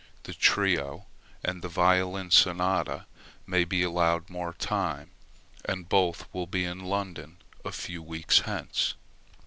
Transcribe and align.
The 0.23 0.33
Trio 0.33 1.05
in[??] 1.45 1.49
and 1.51 1.61
the 1.61 1.67
violin 1.67 2.31
Sonata 2.31 3.05
may 3.45 3.63
be 3.65 3.83
allowed 3.83 4.31
more 4.31 4.53
time, 4.55 5.11
and 5.63 5.87
both 5.87 6.25
will 6.33 6.47
be 6.47 6.65
in 6.65 6.79
London 6.79 7.37
a 7.63 7.71
few 7.71 8.01
weeks 8.01 8.39
hence. 8.39 8.95